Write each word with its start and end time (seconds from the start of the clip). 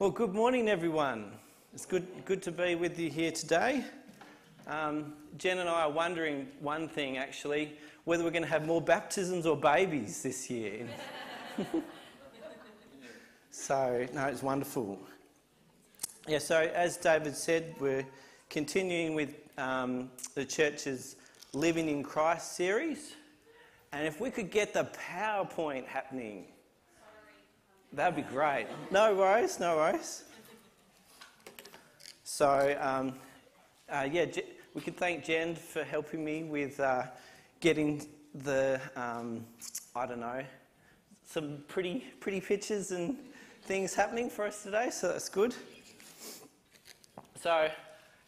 Well, 0.00 0.10
good 0.10 0.32
morning, 0.32 0.70
everyone. 0.70 1.30
It's 1.74 1.84
good, 1.84 2.06
good 2.24 2.40
to 2.44 2.50
be 2.50 2.74
with 2.74 2.98
you 2.98 3.10
here 3.10 3.30
today. 3.30 3.84
Um, 4.66 5.12
Jen 5.36 5.58
and 5.58 5.68
I 5.68 5.82
are 5.82 5.90
wondering 5.90 6.48
one 6.60 6.88
thing 6.88 7.18
actually 7.18 7.76
whether 8.04 8.24
we're 8.24 8.30
going 8.30 8.42
to 8.42 8.48
have 8.48 8.64
more 8.64 8.80
baptisms 8.80 9.44
or 9.44 9.58
babies 9.58 10.22
this 10.22 10.48
year. 10.48 10.88
so, 13.50 14.06
no, 14.14 14.24
it's 14.24 14.42
wonderful. 14.42 14.98
Yeah, 16.26 16.38
so 16.38 16.60
as 16.74 16.96
David 16.96 17.36
said, 17.36 17.74
we're 17.78 18.06
continuing 18.48 19.12
with 19.14 19.34
um, 19.58 20.10
the 20.34 20.46
church's 20.46 21.16
Living 21.52 21.90
in 21.90 22.02
Christ 22.02 22.56
series. 22.56 23.16
And 23.92 24.06
if 24.06 24.18
we 24.18 24.30
could 24.30 24.50
get 24.50 24.72
the 24.72 24.88
PowerPoint 25.10 25.84
happening, 25.84 26.46
that'd 27.92 28.16
be 28.16 28.22
great. 28.22 28.66
No 28.90 29.14
worries, 29.14 29.58
no 29.60 29.76
worries. 29.76 30.24
So, 32.24 32.76
um, 32.80 33.14
uh, 33.88 34.08
yeah, 34.10 34.26
we 34.74 34.80
could 34.80 34.96
thank 34.96 35.24
Jen 35.24 35.54
for 35.54 35.82
helping 35.82 36.24
me 36.24 36.44
with 36.44 36.78
uh, 36.78 37.04
getting 37.60 38.06
the, 38.34 38.80
um, 38.96 39.44
I 39.96 40.06
don't 40.06 40.20
know, 40.20 40.42
some 41.24 41.64
pretty, 41.68 42.04
pretty 42.20 42.40
pictures 42.40 42.92
and 42.92 43.16
things 43.62 43.94
happening 43.94 44.30
for 44.30 44.46
us 44.46 44.62
today, 44.62 44.90
so 44.90 45.08
that's 45.08 45.28
good. 45.28 45.54
So, 47.40 47.68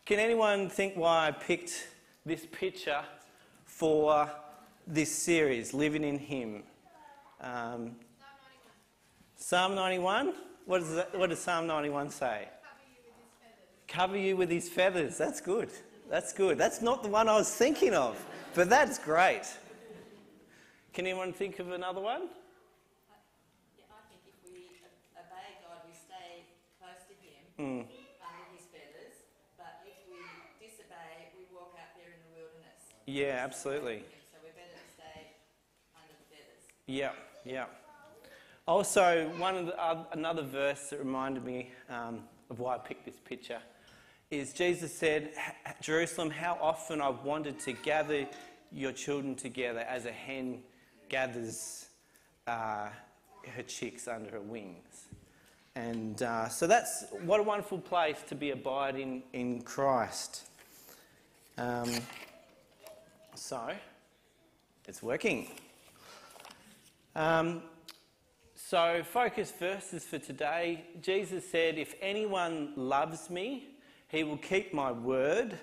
can 0.04 0.18
anyone 0.18 0.68
think 0.68 0.94
why 0.94 1.28
I 1.28 1.30
picked 1.30 1.88
this 2.24 2.46
picture 2.50 3.02
for 3.64 4.30
this 4.86 5.12
series, 5.12 5.72
Living 5.74 6.04
in 6.04 6.18
Him? 6.18 6.62
Um, 7.40 7.96
Psalm 9.42 9.74
91. 9.74 10.34
What, 10.66 10.82
is 10.82 10.94
that, 10.94 11.18
what 11.18 11.30
does 11.30 11.40
Psalm 11.40 11.66
91 11.66 12.10
say? 12.10 12.48
Cover 13.88 14.16
you 14.16 14.36
with 14.36 14.48
his 14.48 14.68
feathers. 14.68 15.18
That's 15.18 15.40
good. 15.40 15.68
That's 16.08 16.32
good. 16.32 16.56
That's 16.56 16.80
not 16.80 17.02
the 17.02 17.08
one 17.08 17.28
I 17.28 17.34
was 17.34 17.52
thinking 17.52 17.92
of, 17.92 18.24
but 18.54 18.70
that's 18.70 19.00
great. 19.00 19.42
Can 20.94 21.06
anyone 21.06 21.32
think 21.32 21.58
of 21.58 21.72
another 21.72 22.00
one? 22.00 22.28
Yeah, 23.76 23.84
I 23.90 24.06
think 24.08 24.22
if 24.30 24.38
we 24.48 24.78
obey 25.18 25.58
God, 25.66 25.82
we 25.88 25.92
stay 25.92 26.46
close 26.78 27.02
to 27.10 27.14
Him 27.18 27.42
Mm. 27.58 27.80
under 27.82 28.46
His 28.54 28.64
feathers. 28.70 29.26
But 29.58 29.82
if 29.84 29.98
we 30.08 30.22
disobey, 30.64 31.34
we 31.36 31.44
walk 31.52 31.74
out 31.82 31.98
there 31.98 32.14
in 32.14 32.20
the 32.30 32.38
wilderness. 32.38 32.94
Yeah, 33.06 33.42
absolutely. 33.42 34.04
So 34.30 34.38
we're 34.44 34.54
better 34.54 34.78
to 34.78 34.88
stay 34.94 35.34
under 35.98 36.14
the 36.14 36.26
feathers. 36.30 36.62
Yeah, 36.86 37.10
yeah. 37.44 37.66
Also, 38.72 39.30
one 39.36 39.54
of 39.54 39.66
the, 39.66 39.78
uh, 39.78 40.02
another 40.12 40.40
verse 40.40 40.88
that 40.88 40.98
reminded 40.98 41.44
me 41.44 41.70
um, 41.90 42.20
of 42.48 42.58
why 42.58 42.76
I 42.76 42.78
picked 42.78 43.04
this 43.04 43.20
picture 43.22 43.58
is 44.30 44.54
Jesus 44.54 44.96
said, 44.96 45.32
Jerusalem, 45.82 46.30
how 46.30 46.56
often 46.58 47.02
I've 47.02 47.22
wanted 47.22 47.58
to 47.58 47.74
gather 47.74 48.26
your 48.72 48.92
children 48.92 49.34
together 49.34 49.80
as 49.80 50.06
a 50.06 50.10
hen 50.10 50.62
gathers 51.10 51.88
uh, 52.46 52.88
her 53.54 53.62
chicks 53.66 54.08
under 54.08 54.30
her 54.30 54.40
wings. 54.40 55.04
And 55.74 56.22
uh, 56.22 56.48
so 56.48 56.66
that's 56.66 57.04
what 57.24 57.40
a 57.40 57.42
wonderful 57.42 57.78
place 57.78 58.22
to 58.28 58.34
be 58.34 58.52
abiding 58.52 59.24
in 59.34 59.60
Christ. 59.60 60.48
Um, 61.58 61.92
so, 63.34 63.68
it's 64.88 65.02
working. 65.02 65.48
Um, 67.14 67.64
so, 68.72 69.02
focus 69.04 69.52
verses 69.58 70.02
for 70.02 70.18
today. 70.18 70.82
Jesus 71.02 71.46
said, 71.46 71.76
If 71.76 71.94
anyone 72.00 72.72
loves 72.74 73.28
me, 73.28 73.68
he 74.08 74.24
will 74.24 74.38
keep 74.38 74.72
my 74.72 74.90
word, 74.90 75.58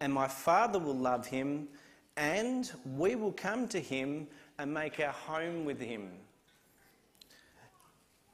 and 0.00 0.10
my 0.10 0.26
Father 0.26 0.78
will 0.78 0.96
love 0.96 1.26
him, 1.26 1.68
and 2.16 2.72
we 2.96 3.14
will 3.14 3.32
come 3.32 3.68
to 3.68 3.78
him 3.78 4.26
and 4.58 4.72
make 4.72 4.98
our 5.00 5.12
home 5.12 5.66
with 5.66 5.78
him. 5.78 6.08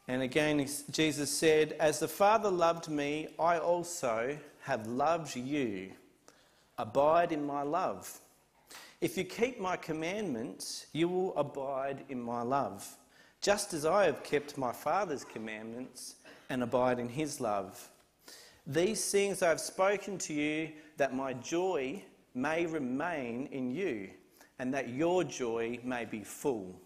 And 0.07 0.23
again, 0.23 0.65
Jesus 0.93 1.29
said, 1.29 1.73
As 1.81 1.99
the 1.99 2.07
Father 2.07 2.49
loved 2.49 2.89
me, 2.89 3.27
I 3.41 3.59
also 3.59 4.39
have 4.61 4.87
loved 4.87 5.35
you. 5.35 5.91
Abide 6.79 7.33
in 7.33 7.45
my 7.45 7.63
love. 7.63 8.21
If 9.01 9.17
you 9.17 9.25
keep 9.25 9.59
my 9.59 9.77
commandments, 9.77 10.87
you 10.93 11.09
will 11.09 11.37
abide 11.37 12.05
in 12.09 12.23
my 12.23 12.43
love, 12.43 12.89
just 13.43 13.75
as 13.75 13.85
I 13.85 14.07
have 14.07 14.23
kept 14.23 14.57
my 14.57 14.73
Father's 14.73 15.25
commandments 15.25 16.15
and 16.49 16.63
abide 16.63 17.01
in 17.01 17.09
his 17.09 17.41
love. 17.41 17.91
These 18.67 19.11
things 19.11 19.43
I 19.43 19.49
have 19.49 19.61
spoken 19.61 20.17
to 20.19 20.33
you, 20.33 20.71
that 20.97 21.15
my 21.15 21.33
joy 21.35 22.03
may 22.35 22.67
remain 22.67 23.49
in 23.51 23.75
you, 23.75 24.11
and 24.61 24.73
that 24.73 24.91
your 24.91 25.25
joy 25.25 25.81
may 25.83 26.05
be 26.05 26.23
full. 26.23 26.81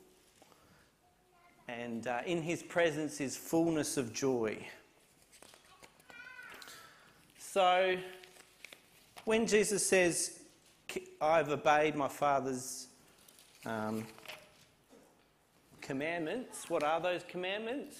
And 1.69 2.07
uh, 2.07 2.21
in 2.25 2.41
his 2.41 2.63
presence 2.63 3.21
is 3.21 3.37
fullness 3.37 3.99
of 3.99 4.15
joy. 4.15 4.57
So, 7.39 7.97
when 9.25 9.47
Jesus 9.47 9.87
says, 9.87 10.41
I've 11.21 11.51
obeyed 11.51 11.97
my 11.97 12.09
Father's 12.09 12.87
um, 13.67 14.07
commandments, 15.87 16.69
what 16.69 16.83
are 16.83 17.01
those 17.01 17.23
commandments? 17.29 17.97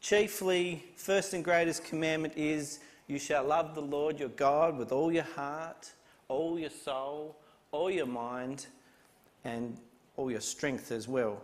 Chiefly, 0.00 0.84
first 0.94 1.34
and 1.34 1.44
greatest 1.44 1.84
commandment 1.84 2.34
is 2.36 2.78
you 3.08 3.18
shall 3.18 3.44
love 3.44 3.74
the 3.74 3.82
Lord 3.82 4.20
your 4.20 4.28
God 4.28 4.78
with 4.78 4.92
all 4.92 5.10
your 5.10 5.24
heart, 5.24 5.92
all 6.28 6.58
your 6.58 6.70
soul, 6.70 7.36
all 7.72 7.90
your 7.90 8.06
mind, 8.06 8.66
and 9.44 9.76
all 10.16 10.30
your 10.30 10.40
strength 10.40 10.92
as 10.92 11.08
well. 11.08 11.42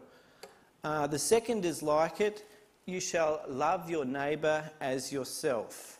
Uh, 0.84 1.08
the 1.08 1.18
second 1.18 1.64
is 1.64 1.82
like 1.82 2.20
it 2.20 2.44
you 2.86 3.00
shall 3.00 3.42
love 3.48 3.90
your 3.90 4.04
neighbour 4.04 4.70
as 4.80 5.12
yourself. 5.12 5.98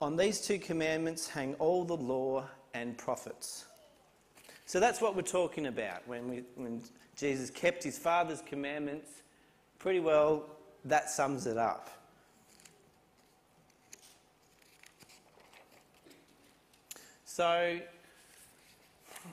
On 0.00 0.16
these 0.16 0.40
two 0.40 0.58
commandments 0.58 1.28
hang 1.28 1.54
all 1.54 1.84
the 1.84 1.96
law 1.96 2.44
and 2.74 2.98
prophets. 2.98 3.66
So 4.72 4.80
that's 4.80 5.02
what 5.02 5.14
we're 5.14 5.20
talking 5.20 5.66
about 5.66 6.00
when, 6.08 6.30
we, 6.30 6.44
when 6.54 6.80
Jesus 7.14 7.50
kept 7.50 7.84
his 7.84 7.98
Father's 7.98 8.40
commandments. 8.40 9.10
Pretty 9.78 10.00
well, 10.00 10.46
that 10.86 11.10
sums 11.10 11.46
it 11.46 11.58
up. 11.58 11.90
So 17.26 17.78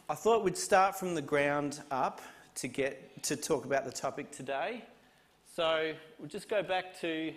I 0.10 0.14
thought 0.14 0.44
we'd 0.44 0.58
start 0.58 1.00
from 1.00 1.16
the 1.16 1.22
ground 1.22 1.84
up 1.90 2.20
to 2.56 2.68
get 2.68 3.24
to 3.24 3.38
talk 3.38 3.64
about 3.64 3.86
the 3.86 3.94
topic 3.94 4.32
today. 4.32 4.84
So 5.56 5.94
we'll 6.18 6.28
just 6.28 6.50
go 6.50 6.62
back 6.62 7.00
to 7.00 7.34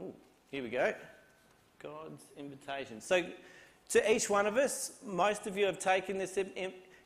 ooh, 0.00 0.14
here 0.50 0.62
we 0.62 0.70
go. 0.70 0.94
God's 1.78 2.22
invitation. 2.38 3.02
So 3.02 3.22
to 3.90 4.12
each 4.12 4.28
one 4.28 4.46
of 4.46 4.56
us, 4.56 4.92
most 5.04 5.46
of 5.46 5.56
you 5.56 5.66
have 5.66 5.78
taken 5.78 6.18
this 6.18 6.38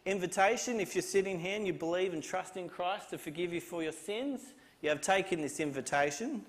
invitation. 0.06 0.80
If 0.80 0.94
you're 0.94 1.02
sitting 1.02 1.38
here 1.38 1.56
and 1.56 1.66
you 1.66 1.72
believe 1.72 2.12
and 2.12 2.22
trust 2.22 2.56
in 2.56 2.68
Christ 2.68 3.10
to 3.10 3.18
forgive 3.18 3.52
you 3.52 3.60
for 3.60 3.82
your 3.82 3.92
sins, 3.92 4.40
you 4.80 4.88
have 4.88 5.00
taken 5.00 5.42
this 5.42 5.60
invitation. 5.60 6.44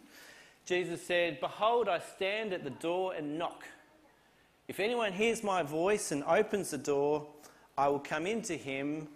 Jesus 0.66 1.06
said, 1.06 1.40
Behold, 1.40 1.90
I 1.90 2.00
stand 2.00 2.54
at 2.54 2.64
the 2.64 2.70
door 2.70 3.14
and 3.14 3.38
knock. 3.38 3.66
If 4.68 4.80
anyone 4.80 5.12
hears 5.12 5.44
my 5.44 5.64
voice 5.64 6.12
and 6.12 6.24
opens 6.26 6.70
the 6.70 6.78
door, 6.78 7.28
I 7.76 7.88
will 7.88 8.00
come 8.00 8.28
into 8.28 8.56
him 8.56 9.08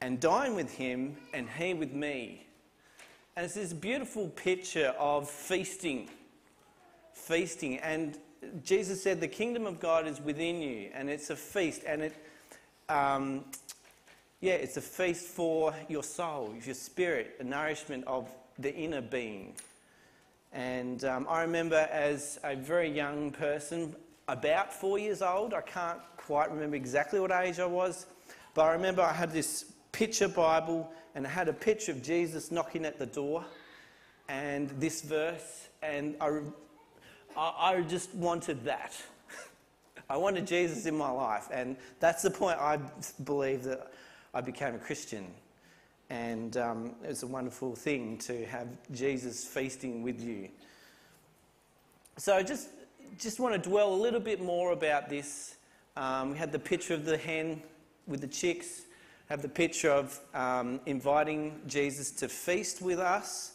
and 0.00 0.18
dine 0.18 0.56
with 0.56 0.72
him 0.74 1.16
and 1.32 1.48
he 1.48 1.74
with 1.74 1.92
me. 1.92 2.46
And 3.36 3.44
it's 3.44 3.54
this 3.54 3.72
beautiful 3.72 4.28
picture 4.30 4.94
of 4.98 5.30
feasting. 5.30 6.08
Feasting. 7.12 7.78
And 7.78 8.18
Jesus 8.64 9.02
said, 9.02 9.20
The 9.20 9.28
kingdom 9.28 9.66
of 9.66 9.80
God 9.80 10.06
is 10.06 10.20
within 10.20 10.60
you, 10.60 10.90
and 10.94 11.08
it's 11.08 11.30
a 11.30 11.36
feast. 11.36 11.82
And 11.86 12.02
it, 12.02 12.14
um, 12.88 13.44
yeah, 14.40 14.54
it's 14.54 14.76
a 14.76 14.82
feast 14.82 15.26
for 15.26 15.74
your 15.88 16.02
soul, 16.02 16.54
your 16.64 16.74
spirit, 16.74 17.36
a 17.40 17.44
nourishment 17.44 18.04
of 18.06 18.28
the 18.58 18.74
inner 18.74 19.00
being. 19.00 19.54
And 20.52 21.04
um, 21.04 21.26
I 21.28 21.42
remember 21.42 21.88
as 21.90 22.38
a 22.44 22.56
very 22.56 22.90
young 22.90 23.30
person, 23.30 23.94
about 24.28 24.72
four 24.72 24.98
years 24.98 25.22
old. 25.22 25.54
I 25.54 25.60
can't 25.60 26.00
quite 26.16 26.50
remember 26.50 26.76
exactly 26.76 27.20
what 27.20 27.30
age 27.30 27.58
I 27.58 27.66
was, 27.66 28.06
but 28.54 28.62
I 28.62 28.72
remember 28.72 29.02
I 29.02 29.12
had 29.12 29.32
this 29.32 29.66
picture 29.92 30.28
Bible 30.28 30.90
and 31.14 31.24
it 31.24 31.28
had 31.28 31.48
a 31.48 31.52
picture 31.52 31.92
of 31.92 32.02
Jesus 32.02 32.50
knocking 32.50 32.84
at 32.84 32.98
the 32.98 33.06
door 33.06 33.44
and 34.28 34.70
this 34.80 35.02
verse, 35.02 35.68
and 35.82 36.16
I, 36.20 36.40
I, 37.36 37.82
just 37.82 38.14
wanted 38.14 38.64
that. 38.64 38.94
I 40.10 40.16
wanted 40.16 40.46
Jesus 40.46 40.86
in 40.86 40.96
my 40.96 41.10
life, 41.10 41.48
and 41.52 41.76
that's 42.00 42.22
the 42.22 42.30
point 42.30 42.58
I 42.58 42.78
believe 43.24 43.64
that 43.64 43.92
I 44.34 44.40
became 44.40 44.74
a 44.74 44.78
Christian. 44.78 45.26
And 46.08 46.56
um, 46.56 46.94
it's 47.02 47.22
a 47.22 47.26
wonderful 47.26 47.74
thing 47.74 48.18
to 48.18 48.46
have 48.46 48.68
Jesus 48.92 49.44
feasting 49.44 50.02
with 50.02 50.20
you. 50.20 50.48
so 52.16 52.42
just 52.42 52.68
just 53.18 53.40
want 53.40 53.60
to 53.60 53.68
dwell 53.70 53.94
a 53.94 53.96
little 53.96 54.20
bit 54.20 54.40
more 54.40 54.72
about 54.72 55.08
this. 55.08 55.56
Um, 55.96 56.32
we 56.32 56.38
had 56.38 56.52
the 56.52 56.58
picture 56.58 56.94
of 56.94 57.04
the 57.04 57.16
hen 57.16 57.62
with 58.06 58.20
the 58.20 58.26
chicks. 58.26 58.82
Have 59.28 59.42
the 59.42 59.48
picture 59.48 59.90
of 59.90 60.20
um, 60.34 60.80
inviting 60.86 61.60
Jesus 61.66 62.10
to 62.12 62.28
feast 62.28 62.82
with 62.82 62.98
us. 62.98 63.54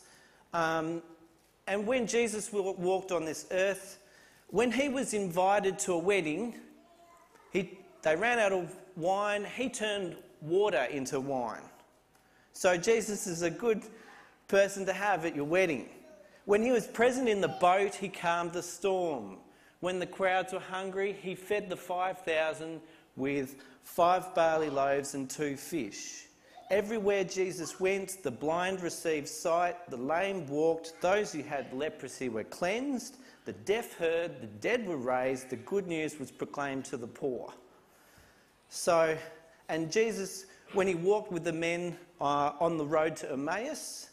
And 1.72 1.88
when 1.88 2.06
Jesus 2.06 2.52
walked 2.52 3.14
on 3.14 3.24
this 3.24 3.46
earth, 3.50 3.98
when 4.48 4.74
he 4.74 4.90
was 4.90 5.14
invited 5.14 5.80
to 5.80 5.94
a 5.94 5.98
wedding, 5.98 6.56
he, 7.54 7.80
they 8.02 8.14
ran 8.14 8.40
out 8.40 8.52
of 8.52 8.76
wine. 8.98 9.46
He 9.56 9.70
turned 9.70 10.18
water 10.42 10.84
into 10.92 11.22
wine. 11.22 11.62
So 12.52 12.76
Jesus 12.76 13.26
is 13.26 13.42
a 13.42 13.50
good 13.50 13.84
person 14.50 14.86
to 14.86 14.92
have 14.92 15.26
at 15.26 15.34
your 15.34 15.46
wedding. 15.46 15.88
When 16.44 16.62
he 16.62 16.72
was 16.72 16.88
present 16.88 17.30
in 17.30 17.40
the 17.40 17.48
boat, 17.48 17.96
he 17.96 18.10
calmed 18.10 18.52
the 18.52 18.64
storm. 18.64 19.38
When 19.80 19.98
the 19.98 20.06
crowds 20.06 20.52
were 20.52 20.60
hungry, 20.60 21.16
he 21.22 21.36
fed 21.36 21.70
the 21.70 21.78
5,000 21.78 22.82
with 23.16 23.56
five 23.86 24.36
barley 24.36 24.70
loaves 24.70 25.14
and 25.14 25.30
two 25.30 25.56
fish. 25.56 26.26
Everywhere 26.72 27.26
Jesus 27.26 27.82
went, 27.82 28.24
the 28.24 28.32
blind 28.32 28.82
received 28.82 29.28
sight, 29.28 29.76
the 29.90 29.98
lame 29.98 30.48
walked, 30.48 30.94
those 31.02 31.34
who 31.34 31.44
had 31.44 31.74
leprosy 31.74 32.30
were 32.30 32.46
cleansed, 32.46 33.18
the 33.44 33.52
deaf 33.52 33.98
heard, 33.98 34.40
the 34.40 34.48
dead 34.48 34.88
were 34.88 34.96
raised, 34.96 35.50
the 35.50 35.58
good 35.58 35.86
news 35.86 36.18
was 36.18 36.32
proclaimed 36.32 36.86
to 36.86 36.96
the 36.96 37.08
poor. 37.08 37.54
So, 38.70 39.18
and 39.68 39.92
Jesus, 39.92 40.46
when 40.72 40.88
he 40.88 40.96
walked 40.96 41.30
with 41.30 41.44
the 41.44 41.52
men 41.52 41.98
uh, 42.22 42.54
on 42.62 42.78
the 42.78 42.86
road 42.86 43.18
to 43.18 43.34
Emmaus, 43.34 44.12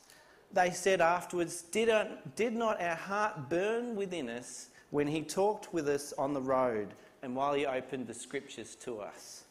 they 0.52 0.72
said 0.72 1.00
afterwards, 1.00 1.62
did, 1.62 1.88
uh, 1.88 2.06
did 2.34 2.54
not 2.54 2.80
our 2.82 2.96
heart 2.96 3.48
burn 3.48 3.94
within 3.94 4.28
us 4.28 4.70
when 4.90 5.06
he 5.06 5.22
talked 5.22 5.72
with 5.72 5.88
us 5.88 6.12
on 6.18 6.34
the 6.34 6.42
road 6.42 6.88
and 7.22 7.36
while 7.36 7.54
he 7.54 7.66
opened 7.66 8.08
the 8.08 8.14
scriptures 8.14 8.74
to 8.80 8.98
us? 8.98 9.44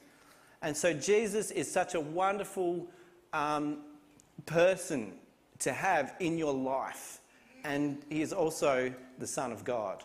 And 0.61 0.75
so 0.75 0.91
Jesus 0.91 1.51
is 1.51 1.71
such 1.71 1.93
a 1.93 2.01
wonderful 2.01 2.87
um, 3.37 3.77
person 4.45 5.13
to 5.59 5.71
have 5.71 6.15
in 6.19 6.37
your 6.37 6.53
life. 6.53 7.19
And 7.63 7.97
he 8.09 8.21
is 8.21 8.33
also 8.33 8.93
the 9.19 9.27
Son 9.27 9.51
of 9.51 9.63
God. 9.63 10.03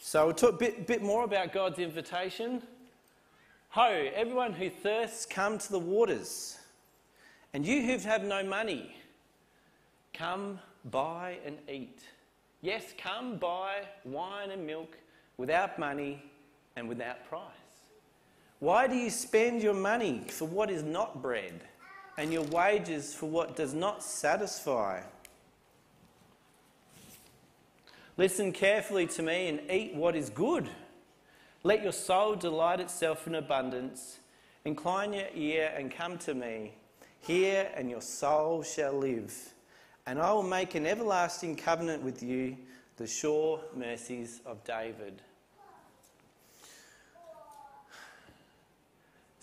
So 0.00 0.26
we'll 0.26 0.34
talk 0.34 0.54
a 0.54 0.58
bit, 0.58 0.86
bit 0.86 1.02
more 1.02 1.24
about 1.24 1.52
God's 1.52 1.78
invitation. 1.78 2.62
Ho, 3.70 4.08
everyone 4.14 4.52
who 4.52 4.68
thirsts, 4.68 5.24
come 5.24 5.58
to 5.58 5.72
the 5.72 5.78
waters. 5.78 6.58
And 7.54 7.64
you 7.64 7.82
who 7.82 7.96
have 7.98 8.24
no 8.24 8.42
money, 8.42 8.94
come 10.12 10.58
buy 10.90 11.38
and 11.46 11.58
eat. 11.70 12.00
Yes, 12.60 12.84
come 12.98 13.36
buy 13.36 13.82
wine 14.04 14.50
and 14.50 14.66
milk 14.66 14.96
without 15.36 15.78
money 15.78 16.22
and 16.76 16.88
without 16.88 17.28
price. 17.28 17.61
Why 18.62 18.86
do 18.86 18.94
you 18.94 19.10
spend 19.10 19.60
your 19.60 19.74
money 19.74 20.22
for 20.28 20.44
what 20.44 20.70
is 20.70 20.84
not 20.84 21.20
bread 21.20 21.62
and 22.16 22.32
your 22.32 22.44
wages 22.44 23.12
for 23.12 23.26
what 23.26 23.56
does 23.56 23.74
not 23.74 24.04
satisfy? 24.04 25.00
Listen 28.16 28.52
carefully 28.52 29.08
to 29.08 29.20
me 29.20 29.48
and 29.48 29.68
eat 29.68 29.96
what 29.96 30.14
is 30.14 30.30
good. 30.30 30.68
Let 31.64 31.82
your 31.82 31.90
soul 31.90 32.36
delight 32.36 32.78
itself 32.78 33.26
in 33.26 33.34
abundance. 33.34 34.20
Incline 34.64 35.12
your 35.12 35.26
ear 35.34 35.74
and 35.76 35.90
come 35.90 36.16
to 36.18 36.32
me. 36.32 36.74
Hear, 37.18 37.68
and 37.74 37.90
your 37.90 38.00
soul 38.00 38.62
shall 38.62 38.92
live. 38.92 39.54
And 40.06 40.20
I 40.20 40.32
will 40.32 40.44
make 40.44 40.76
an 40.76 40.86
everlasting 40.86 41.56
covenant 41.56 42.04
with 42.04 42.22
you, 42.22 42.56
the 42.96 43.08
sure 43.08 43.60
mercies 43.74 44.40
of 44.46 44.62
David. 44.62 45.20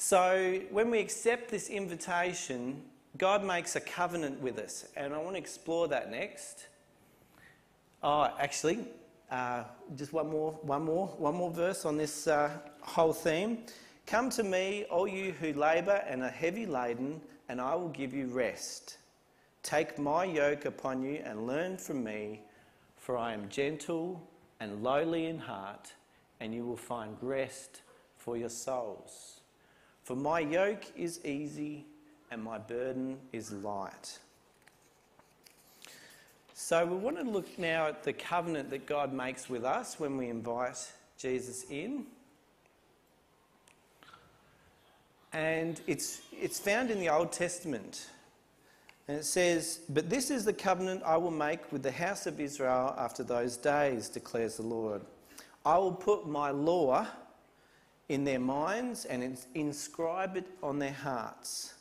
So, 0.02 0.62
when 0.72 0.92
we 0.92 1.00
accept 1.00 1.52
this 1.52 1.70
invitation, 1.70 2.82
God 3.18 3.44
makes 3.44 3.76
a 3.76 3.82
covenant 3.82 4.40
with 4.40 4.58
us, 4.58 4.88
and 4.96 5.14
I 5.14 5.18
want 5.18 5.36
to 5.36 5.38
explore 5.38 5.90
that 5.90 6.10
next. 6.10 6.68
Oh, 8.02 8.34
actually, 8.40 8.88
uh, 9.30 9.66
just 9.98 10.14
one 10.14 10.30
more, 10.30 10.54
one 10.62 10.86
more, 10.86 11.08
one 11.18 11.36
more 11.36 11.52
verse 11.52 11.84
on 11.84 11.98
this 11.98 12.28
uh, 12.28 12.50
whole 12.80 13.12
theme. 13.12 13.66
Come 14.08 14.30
to 14.30 14.44
me, 14.44 14.86
all 14.90 15.06
you 15.06 15.34
who 15.34 15.52
labour 15.52 16.02
and 16.08 16.24
are 16.24 16.30
heavy 16.30 16.66
laden, 16.66 17.20
and 17.50 17.60
I 17.60 17.76
will 17.76 17.90
give 17.90 18.14
you 18.14 18.28
rest. 18.28 19.00
Take 19.64 20.00
my 20.00 20.24
yoke 20.24 20.64
upon 20.64 21.04
you 21.04 21.22
and 21.26 21.46
learn 21.46 21.76
from 21.76 22.06
me, 22.06 22.40
for 22.96 23.18
I 23.18 23.34
am 23.34 23.50
gentle 23.50 24.26
and 24.62 24.82
lowly 24.82 25.26
in 25.26 25.40
heart, 25.40 25.92
and 26.40 26.56
you 26.56 26.64
will 26.64 26.78
find 26.78 27.18
rest 27.22 27.82
for 28.16 28.38
your 28.38 28.48
souls. 28.48 29.39
For 30.10 30.16
my 30.16 30.40
yoke 30.40 30.86
is 30.98 31.24
easy 31.24 31.86
and 32.32 32.44
my 32.44 32.58
burden 32.58 33.20
is 33.32 33.52
light. 33.52 34.18
So, 36.56 36.84
we 36.84 36.98
want 36.98 37.18
to 37.18 37.24
look 37.24 37.60
now 37.60 37.86
at 37.86 38.04
the 38.04 38.14
covenant 38.14 38.72
that 38.72 38.88
God 38.88 39.14
makes 39.14 39.52
with 39.52 39.64
us 39.64 40.00
when 40.00 40.18
we 40.18 40.30
invite 40.30 40.92
Jesus 41.20 41.68
in. 41.70 42.06
And 45.32 45.80
it's, 45.86 46.22
it's 46.32 46.60
found 46.60 46.90
in 46.90 47.00
the 47.00 47.10
Old 47.10 47.32
Testament. 47.32 48.08
And 49.08 49.16
it 49.16 49.26
says, 49.26 49.82
But 49.90 50.10
this 50.10 50.32
is 50.32 50.44
the 50.44 50.54
covenant 50.54 51.04
I 51.06 51.18
will 51.18 51.30
make 51.30 51.72
with 51.72 51.84
the 51.84 51.92
house 51.92 52.26
of 52.26 52.40
Israel 52.40 52.96
after 52.98 53.24
those 53.24 53.58
days, 53.58 54.10
declares 54.10 54.58
the 54.58 54.64
Lord. 54.64 55.04
I 55.64 55.78
will 55.78 55.92
put 55.92 56.28
my 56.28 56.50
law 56.50 57.06
in 58.10 58.24
their 58.24 58.40
minds 58.40 59.06
and 59.06 59.38
inscribe 59.54 60.36
it 60.36 60.48
on 60.62 60.80
their 60.80 60.92
hearts. 60.92 61.76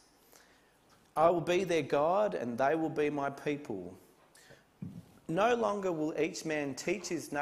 I 1.17 1.31
will 1.31 1.41
be 1.41 1.65
their 1.65 1.83
God 1.83 2.35
and 2.35 2.57
they 2.57 2.75
will 2.77 2.91
be 2.91 3.11
my 3.11 3.31
people. 3.31 3.99
No 5.27 5.55
longer 5.55 5.91
will 5.91 6.19
each 6.19 6.45
man 6.45 6.75
teach 6.75 7.09
his 7.09 7.33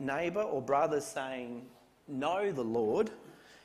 neighbour 0.00 0.42
or 0.42 0.62
brother, 0.62 1.00
saying, 1.00 1.66
Know 2.08 2.50
the 2.50 2.64
Lord, 2.64 3.10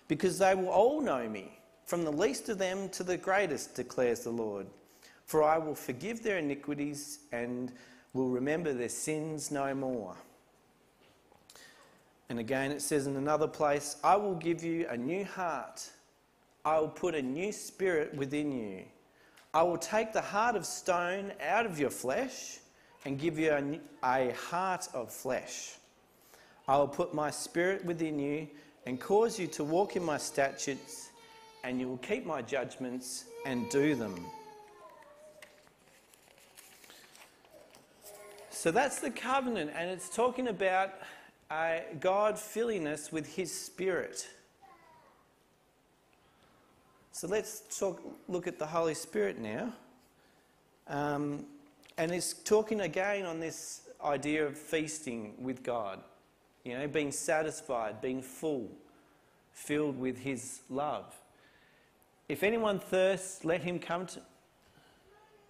because 0.07 0.38
they 0.38 0.56
will 0.56 0.69
all 0.69 1.00
know 1.00 1.30
me 1.30 1.57
from 1.86 2.04
the 2.04 2.12
least 2.12 2.50
of 2.50 2.57
them 2.57 2.89
to 2.89 3.04
the 3.04 3.18
greatest, 3.18 3.75
declares 3.75 4.22
the 4.22 4.30
Lord. 4.30 4.68
For 5.25 5.44
I 5.44 5.57
will 5.57 5.75
forgive 5.75 6.24
their 6.24 6.38
iniquities 6.38 7.19
and 7.31 7.72
will 8.13 8.30
remember 8.30 8.74
their 8.74 8.89
sins 8.89 9.51
no 9.51 9.74
more. 9.74 10.16
And 12.31 12.40
again, 12.40 12.71
it 12.71 12.81
says 12.81 13.07
in 13.07 13.18
another 13.18 13.45
place, 13.45 13.97
I 14.06 14.16
will 14.16 14.35
give 14.35 14.64
you 14.64 14.88
a 14.88 14.95
new 14.95 15.26
heart. 15.26 15.90
I 16.64 16.80
will 16.80 16.88
put 16.88 17.14
a 17.14 17.21
new 17.21 17.52
spirit 17.52 18.16
within 18.16 18.54
you. 18.54 18.85
I 19.54 19.64
will 19.64 19.78
take 19.78 20.14
the 20.14 20.21
heart 20.21 20.56
of 20.56 20.66
stone 20.66 21.33
out 21.45 21.66
of 21.66 21.78
your 21.78 21.90
flesh 21.90 22.59
and 23.04 23.19
give 23.19 23.38
you 23.38 23.52
a, 23.52 23.81
a 24.30 24.33
heart 24.33 24.88
of 24.94 25.11
flesh. 25.11 25.73
I 26.69 26.78
will 26.78 26.88
put 26.88 27.14
my 27.14 27.30
spirit 27.31 27.83
within 27.83 28.18
you 28.18 28.47
and 28.85 28.97
cause 28.97 29.38
you 29.38 29.47
to 29.47 29.66
walk 29.66 29.97
in 29.97 30.04
my 30.06 30.18
statutes 30.18 31.09
and 31.66 31.81
you 31.81 31.90
will 31.90 31.97
keep 31.97 32.26
my 32.26 32.42
judgments 32.42 33.26
and 33.45 33.69
do 33.69 33.94
them. 33.94 34.26
So 38.52 38.71
that's 38.71 39.00
the 39.02 39.11
covenant, 39.11 39.71
and 39.76 39.90
it's 39.90 40.07
talking 40.07 40.47
about 40.47 40.94
uh, 41.51 41.79
God 41.99 42.39
filling 42.39 42.87
us 42.87 43.11
with 43.11 43.35
His 43.35 43.53
Spirit. 43.53 44.27
So 47.11 47.27
let's 47.27 47.77
talk, 47.77 48.01
look 48.29 48.47
at 48.47 48.57
the 48.57 48.65
Holy 48.65 48.93
Spirit 48.93 49.37
now. 49.37 49.73
Um, 50.87 51.45
and 51.97 52.11
it's 52.11 52.33
talking 52.33 52.81
again 52.81 53.25
on 53.25 53.39
this 53.39 53.81
idea 54.03 54.45
of 54.45 54.57
feasting 54.57 55.33
with 55.37 55.61
God, 55.61 55.99
you 56.63 56.77
know, 56.77 56.87
being 56.87 57.11
satisfied, 57.11 58.01
being 58.01 58.21
full, 58.21 58.69
filled 59.51 59.99
with 59.99 60.17
His 60.17 60.61
love. 60.69 61.13
If 62.29 62.43
anyone 62.43 62.79
thirsts, 62.79 63.43
let 63.43 63.61
him 63.61 63.77
come 63.77 64.05
to 64.07 64.21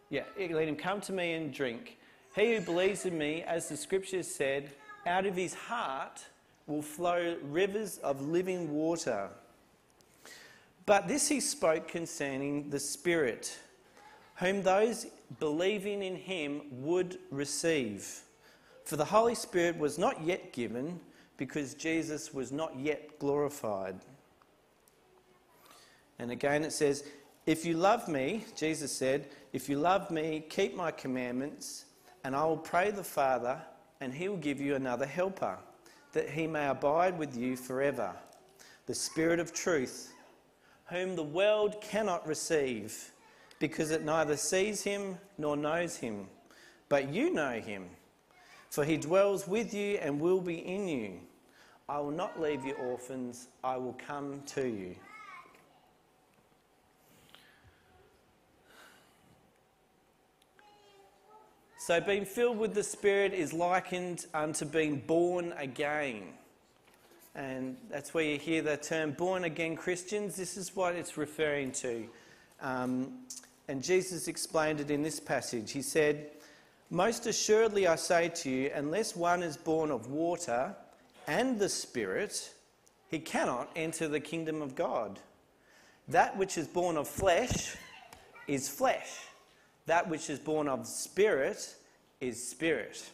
yeah, 0.10 0.24
let 0.38 0.67
him 0.67 0.75
come 0.75 1.00
to 1.01 1.13
me 1.13 1.34
and 1.34 1.53
drink. 1.53 1.98
He 2.36 2.55
who 2.55 2.62
believes 2.62 3.05
in 3.05 3.17
me, 3.17 3.43
as 3.43 3.70
the 3.70 3.77
scriptures 3.77 4.27
said, 4.27 4.72
out 5.05 5.25
of 5.25 5.36
his 5.36 5.53
heart 5.53 6.25
will 6.67 6.81
flow 6.81 7.38
rivers 7.43 7.98
of 8.00 8.22
living 8.22 8.72
water. 8.72 9.29
But 10.86 11.08
this 11.08 11.27
he 11.27 11.39
spoke 11.39 11.88
concerning 11.88 12.70
the 12.70 12.79
Spirit, 12.79 13.58
whom 14.36 14.63
those 14.63 15.08
believing 15.39 16.01
in 16.01 16.15
him 16.15 16.62
would 16.72 17.20
receive. 17.29 18.22
For 18.86 18.96
the 18.96 19.05
Holy 19.05 19.36
Spirit 19.36 19.77
was 19.77 19.98
not 19.98 20.24
yet 20.24 20.53
given 20.53 21.00
because 21.38 21.74
Jesus 21.74 22.34
was 22.34 22.51
not 22.51 22.77
yet 22.77 23.20
glorified. 23.20 23.96
And 26.20 26.31
again 26.31 26.63
it 26.63 26.74
says, 26.74 27.03
If 27.46 27.65
you 27.65 27.75
love 27.75 28.08
me, 28.08 28.46
Jesus 28.55 28.91
said, 28.91 29.27
if 29.53 29.67
you 29.67 29.77
love 29.77 30.12
me, 30.12 30.43
keep 30.50 30.75
my 30.75 30.91
commandments, 30.91 31.86
And 32.24 32.36
I 32.36 32.46
will 32.46 32.58
pray 32.58 32.91
the 32.91 33.03
Father, 33.03 33.60
and 34.01 34.13
he 34.13 34.27
will 34.27 34.38
give 34.38 34.60
you 34.60 34.75
another 34.75 35.05
helper, 35.05 35.58
that 36.12 36.29
he 36.29 36.48
may 36.48 36.67
abide 36.67 37.17
with 37.17 37.38
you 37.38 37.55
forever. 37.55 38.12
The 38.88 38.96
Spirit 38.96 39.39
of 39.39 39.53
truth, 39.53 40.12
whom 40.88 41.15
the 41.15 41.24
world 41.24 41.79
cannot 41.79 42.27
receive, 42.27 43.12
because 43.60 43.91
it 43.91 44.03
neither 44.03 44.36
sees 44.36 44.84
him 44.84 45.17
nor 45.38 45.55
knows 45.55 45.96
him. 45.98 46.27
But 46.89 47.13
you 47.13 47.31
know 47.31 47.62
him, 47.62 47.86
for 48.70 48.84
he 48.84 48.98
dwells 48.98 49.48
with 49.48 49.74
you 49.74 49.98
and 49.98 50.20
will 50.20 50.41
be 50.41 50.58
in 50.58 50.88
you. 50.88 51.20
I 51.88 52.00
will 52.00 52.12
not 52.12 52.41
leave 52.41 52.65
you 52.65 52.74
orphans, 52.74 53.48
I 53.63 53.77
will 53.77 53.96
come 54.05 54.41
to 54.48 54.67
you. 54.67 54.96
So, 61.92 62.00
being 62.00 62.24
filled 62.24 62.58
with 62.58 62.74
the 62.74 62.84
Spirit 62.84 63.34
is 63.34 63.52
likened 63.52 64.26
unto 64.34 64.64
being 64.64 65.00
born 65.00 65.54
again. 65.58 66.24
And 67.36 67.76
that's 67.90 68.14
where 68.14 68.24
you 68.24 68.38
hear 68.38 68.62
the 68.62 68.78
term 68.78 69.12
born 69.12 69.44
again 69.44 69.76
Christians. 69.76 70.38
This 70.38 70.56
is 70.56 70.74
what 70.74 70.96
it's 70.96 71.18
referring 71.18 71.74
to. 71.74 72.08
Um, 72.62 73.26
and 73.68 73.84
Jesus 73.84 74.30
explained 74.30 74.80
it 74.80 74.90
in 74.90 75.04
this 75.04 75.20
passage. 75.20 75.74
He 75.74 75.82
said, 75.82 76.30
Most 76.90 77.28
assuredly 77.28 77.88
I 77.88 77.98
say 77.98 78.30
to 78.36 78.50
you, 78.50 78.72
unless 78.74 79.14
one 79.14 79.44
is 79.44 79.58
born 79.58 79.92
of 79.92 80.10
water 80.10 80.74
and 81.28 81.60
the 81.60 81.68
Spirit, 81.68 82.54
he 83.10 83.20
cannot 83.20 83.70
enter 83.76 84.08
the 84.08 84.22
kingdom 84.22 84.62
of 84.62 84.76
God. 84.76 85.20
That 86.08 86.38
which 86.38 86.58
is 86.58 86.70
born 86.70 86.96
of 86.96 87.10
flesh 87.10 87.76
is 88.48 88.70
flesh 88.70 89.10
that 89.88 90.08
which 90.08 90.30
is 90.30 90.40
born 90.40 90.68
of 90.68 90.88
spirit 90.88 91.76
is 92.22 92.48
spirit. 92.48 93.10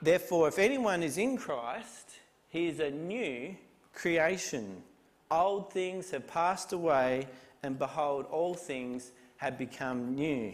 Therefore, 0.00 0.48
if 0.48 0.58
anyone 0.58 1.02
is 1.02 1.16
in 1.16 1.36
Christ, 1.36 2.10
he 2.48 2.68
is 2.68 2.80
a 2.80 2.90
new 2.90 3.56
creation. 3.94 4.82
Old 5.30 5.72
things 5.72 6.10
have 6.10 6.26
passed 6.26 6.72
away, 6.72 7.26
and 7.62 7.78
behold, 7.78 8.26
all 8.30 8.54
things 8.54 9.12
have 9.38 9.56
become 9.56 10.14
new. 10.14 10.52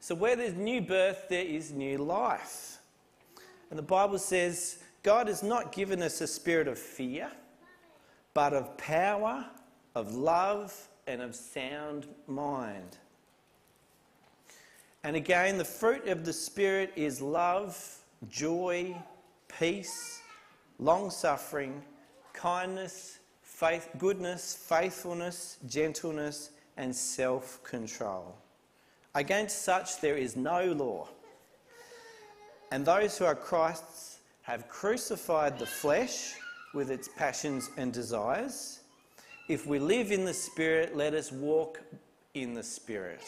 So, 0.00 0.14
where 0.14 0.36
there's 0.36 0.54
new 0.54 0.82
birth, 0.82 1.26
there 1.30 1.44
is 1.44 1.72
new 1.72 1.98
life. 1.98 2.78
And 3.70 3.78
the 3.78 3.82
Bible 3.82 4.18
says 4.18 4.78
God 5.02 5.28
has 5.28 5.42
not 5.42 5.72
given 5.72 6.02
us 6.02 6.20
a 6.20 6.26
spirit 6.26 6.68
of 6.68 6.78
fear, 6.78 7.30
but 8.34 8.52
of 8.52 8.76
power 8.76 9.46
of 9.94 10.14
love 10.14 10.88
and 11.06 11.20
of 11.22 11.34
sound 11.34 12.06
mind. 12.26 12.98
And 15.02 15.16
again, 15.16 15.58
the 15.58 15.64
fruit 15.64 16.08
of 16.08 16.24
the 16.24 16.32
Spirit 16.32 16.92
is 16.96 17.20
love, 17.20 17.98
joy, 18.30 18.96
peace, 19.58 20.20
long 20.78 21.10
suffering, 21.10 21.82
kindness, 22.32 23.18
faith, 23.42 23.88
goodness, 23.98 24.54
faithfulness, 24.54 25.58
gentleness, 25.66 26.50
and 26.76 26.94
self 26.94 27.62
control. 27.62 28.34
Against 29.14 29.62
such 29.62 30.00
there 30.00 30.16
is 30.16 30.36
no 30.36 30.72
law. 30.72 31.08
And 32.72 32.84
those 32.84 33.16
who 33.16 33.24
are 33.24 33.36
Christ's 33.36 34.18
have 34.42 34.68
crucified 34.68 35.58
the 35.58 35.66
flesh 35.66 36.34
with 36.74 36.90
its 36.90 37.08
passions 37.08 37.70
and 37.76 37.92
desires. 37.92 38.80
If 39.46 39.66
we 39.66 39.78
live 39.78 40.10
in 40.10 40.24
the 40.24 40.32
Spirit, 40.32 40.96
let 40.96 41.12
us 41.12 41.30
walk 41.30 41.78
in 42.32 42.54
the 42.54 42.62
Spirit. 42.62 43.22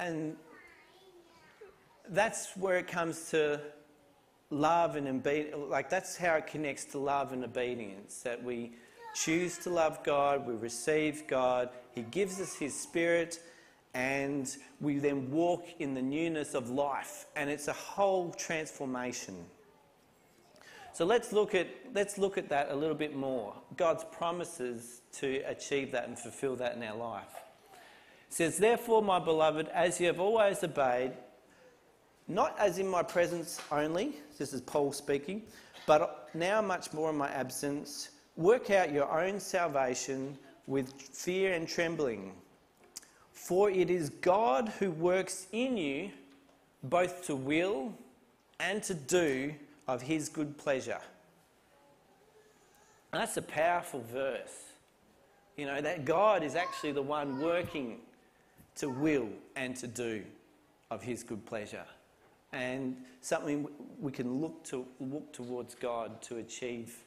And 0.00 0.36
that's 2.08 2.56
where 2.56 2.78
it 2.78 2.88
comes 2.88 3.30
to 3.30 3.60
love 4.50 4.96
and 4.96 5.06
obedience. 5.06 5.56
Like, 5.68 5.88
that's 5.88 6.16
how 6.16 6.34
it 6.34 6.48
connects 6.48 6.84
to 6.86 6.98
love 6.98 7.32
and 7.32 7.44
obedience. 7.44 8.22
That 8.22 8.42
we 8.42 8.72
choose 9.14 9.56
to 9.58 9.70
love 9.70 10.02
God, 10.02 10.48
we 10.48 10.54
receive 10.54 11.28
God, 11.28 11.68
He 11.94 12.02
gives 12.02 12.40
us 12.40 12.56
His 12.56 12.78
Spirit, 12.78 13.40
and 13.94 14.52
we 14.80 14.98
then 14.98 15.30
walk 15.30 15.64
in 15.78 15.94
the 15.94 16.02
newness 16.02 16.54
of 16.54 16.70
life. 16.70 17.26
And 17.36 17.48
it's 17.48 17.68
a 17.68 17.72
whole 17.72 18.32
transformation. 18.32 19.36
So 20.92 21.04
let's 21.04 21.32
look 21.32 21.54
at, 21.54 21.68
let's 21.94 22.18
look 22.18 22.38
at 22.38 22.48
that 22.48 22.70
a 22.70 22.74
little 22.74 22.94
bit 22.94 23.14
more. 23.14 23.54
God's 23.76 24.04
promises 24.04 25.02
to 25.12 25.42
achieve 25.46 25.92
that 25.92 26.08
and 26.08 26.18
fulfill 26.18 26.56
that 26.56 26.74
in 26.74 26.82
our 26.82 26.96
life. 26.96 27.34
It 27.72 28.34
says, 28.34 28.58
Therefore, 28.58 29.02
my 29.02 29.18
beloved, 29.18 29.68
as 29.68 30.00
you 30.00 30.06
have 30.08 30.20
always 30.20 30.62
obeyed, 30.64 31.12
not 32.26 32.54
as 32.58 32.78
in 32.78 32.88
my 32.88 33.02
presence 33.02 33.60
only, 33.72 34.16
this 34.38 34.52
is 34.52 34.60
Paul 34.60 34.92
speaking, 34.92 35.42
but 35.86 36.28
now 36.34 36.60
much 36.60 36.92
more 36.92 37.10
in 37.10 37.16
my 37.16 37.30
absence, 37.30 38.10
work 38.36 38.70
out 38.70 38.92
your 38.92 39.10
own 39.10 39.40
salvation 39.40 40.36
with 40.66 40.92
fear 40.92 41.54
and 41.54 41.66
trembling. 41.66 42.32
For 43.32 43.70
it 43.70 43.88
is 43.88 44.10
God 44.10 44.68
who 44.78 44.90
works 44.90 45.46
in 45.52 45.76
you 45.76 46.10
both 46.82 47.24
to 47.26 47.34
will 47.34 47.94
and 48.60 48.82
to 48.82 48.94
do 48.94 49.54
of 49.88 50.02
his 50.02 50.28
good 50.28 50.56
pleasure. 50.58 51.00
And 53.12 53.22
that's 53.22 53.38
a 53.38 53.42
powerful 53.42 54.04
verse. 54.12 54.64
You 55.56 55.66
know, 55.66 55.80
that 55.80 56.04
God 56.04 56.44
is 56.44 56.54
actually 56.54 56.92
the 56.92 57.02
one 57.02 57.40
working 57.40 58.00
to 58.76 58.88
will 58.88 59.28
and 59.56 59.74
to 59.76 59.88
do 59.88 60.22
of 60.90 61.02
his 61.02 61.22
good 61.22 61.44
pleasure. 61.46 61.84
And 62.52 62.96
something 63.22 63.66
we 64.00 64.12
can 64.12 64.40
look, 64.40 64.62
to, 64.64 64.86
look 65.00 65.32
towards 65.32 65.74
God 65.74 66.22
to 66.22 66.36
achieve 66.36 66.98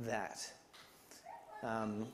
that. 0.00 0.52
Um, 1.62 2.06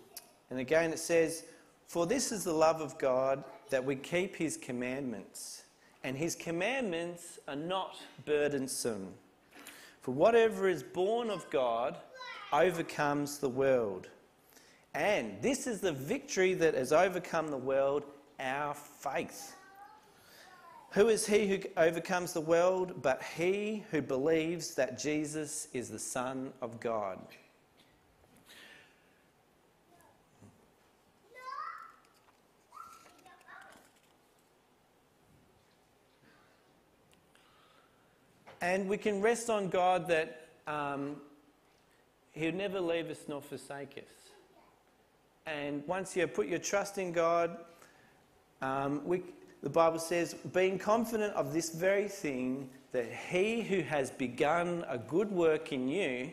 and 0.50 0.60
again, 0.60 0.92
it 0.92 0.98
says, 0.98 1.44
For 1.88 2.06
this 2.06 2.32
is 2.32 2.44
the 2.44 2.52
love 2.52 2.80
of 2.80 2.96
God, 2.98 3.42
that 3.70 3.84
we 3.84 3.96
keep 3.96 4.36
his 4.36 4.56
commandments. 4.56 5.64
And 6.04 6.16
his 6.16 6.34
commandments 6.34 7.38
are 7.48 7.56
not 7.56 7.96
burdensome. 8.24 9.08
For 10.02 10.10
whatever 10.10 10.68
is 10.68 10.82
born 10.82 11.30
of 11.30 11.48
God 11.48 11.96
overcomes 12.52 13.38
the 13.38 13.48
world. 13.48 14.08
And 14.94 15.40
this 15.40 15.66
is 15.66 15.80
the 15.80 15.92
victory 15.92 16.54
that 16.54 16.74
has 16.74 16.92
overcome 16.92 17.48
the 17.48 17.56
world, 17.56 18.02
our 18.40 18.74
faith. 18.74 19.54
Who 20.90 21.08
is 21.08 21.24
he 21.24 21.46
who 21.46 21.60
overcomes 21.76 22.32
the 22.32 22.40
world 22.40 23.00
but 23.00 23.22
he 23.22 23.84
who 23.92 24.02
believes 24.02 24.74
that 24.74 24.98
Jesus 24.98 25.68
is 25.72 25.88
the 25.88 26.00
Son 26.00 26.52
of 26.60 26.80
God? 26.80 27.18
And 38.62 38.88
we 38.88 38.96
can 38.96 39.20
rest 39.20 39.50
on 39.50 39.68
God 39.68 40.06
that 40.06 40.46
um, 40.68 41.16
He'll 42.30 42.54
never 42.54 42.80
leave 42.80 43.10
us 43.10 43.18
nor 43.28 43.42
forsake 43.42 43.98
us. 43.98 44.12
And 45.46 45.86
once 45.88 46.16
you 46.16 46.26
put 46.28 46.46
your 46.46 46.60
trust 46.60 46.96
in 46.96 47.10
God, 47.10 47.58
um, 48.62 49.02
we, 49.04 49.22
the 49.64 49.68
Bible 49.68 49.98
says, 49.98 50.34
being 50.52 50.78
confident 50.78 51.34
of 51.34 51.52
this 51.52 51.70
very 51.70 52.06
thing, 52.06 52.70
that 52.92 53.12
He 53.12 53.62
who 53.62 53.80
has 53.82 54.12
begun 54.12 54.84
a 54.88 54.96
good 54.96 55.32
work 55.32 55.72
in 55.72 55.88
you 55.88 56.30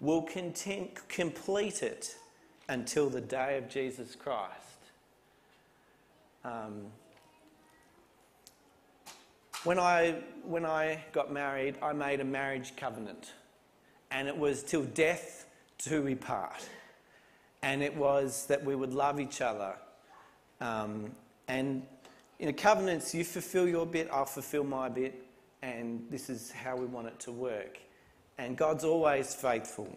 will 0.00 0.22
content, 0.22 1.08
complete 1.08 1.82
it 1.82 2.14
until 2.68 3.10
the 3.10 3.20
day 3.20 3.58
of 3.58 3.68
Jesus 3.68 4.14
Christ. 4.14 4.52
Um, 6.44 6.86
when 9.68 9.78
I, 9.78 10.14
when 10.44 10.64
I 10.64 11.04
got 11.12 11.30
married, 11.30 11.74
I 11.82 11.92
made 11.92 12.20
a 12.20 12.24
marriage 12.24 12.74
covenant, 12.74 13.34
and 14.10 14.26
it 14.26 14.34
was 14.34 14.62
till 14.62 14.84
death 14.84 15.44
do 15.76 16.00
we 16.00 16.14
part. 16.14 16.66
And 17.60 17.82
it 17.82 17.94
was 17.94 18.46
that 18.46 18.64
we 18.64 18.74
would 18.74 18.94
love 18.94 19.20
each 19.20 19.42
other. 19.42 19.74
Um, 20.62 21.10
and 21.48 21.82
in 22.38 22.48
a 22.48 22.52
covenants, 22.54 23.14
you 23.14 23.24
fulfill 23.24 23.68
your 23.68 23.84
bit, 23.84 24.08
I'll 24.10 24.24
fulfill 24.24 24.64
my 24.64 24.88
bit, 24.88 25.22
and 25.60 26.02
this 26.08 26.30
is 26.30 26.50
how 26.50 26.74
we 26.74 26.86
want 26.86 27.08
it 27.08 27.20
to 27.20 27.32
work. 27.32 27.78
And 28.38 28.56
God's 28.56 28.84
always 28.84 29.34
faithful. 29.34 29.94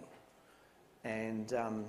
And 1.05 1.53
um, 1.53 1.85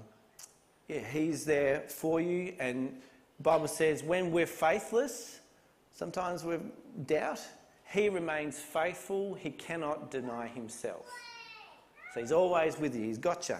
yeah, 0.86 1.00
He's 1.00 1.44
there 1.44 1.80
for 1.88 2.20
you. 2.20 2.54
And 2.60 2.94
the 3.38 3.42
Bible 3.42 3.66
says 3.66 4.04
when 4.04 4.30
we're 4.30 4.46
faithless, 4.46 5.40
sometimes 5.92 6.44
we 6.44 6.58
doubt, 7.06 7.40
he 7.92 8.08
remains 8.08 8.58
faithful, 8.58 9.34
he 9.34 9.50
cannot 9.50 10.10
deny 10.10 10.46
himself. 10.46 11.06
So 12.14 12.20
he's 12.20 12.32
always 12.32 12.78
with 12.78 12.94
you, 12.94 13.04
he's 13.04 13.18
got 13.18 13.48
you. 13.48 13.56